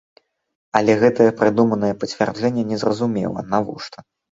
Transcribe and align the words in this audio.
Але 0.79 0.95
гэтае 1.03 1.27
прыдуманае 1.41 1.93
пацвярджэнне 2.05 2.65
незразумела, 2.73 3.47
навошта. 3.55 3.97